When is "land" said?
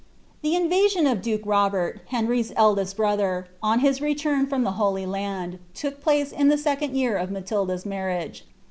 5.05-5.59